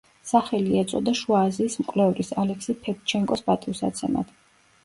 [0.27, 4.35] სახელი ეწოდა შუა აზიის მკვლევრის ალექსი ფედჩენკოს პატივსაცემად.